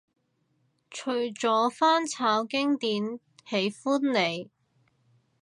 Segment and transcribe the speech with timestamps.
[0.89, 4.49] 除咗翻炒經典喜歡你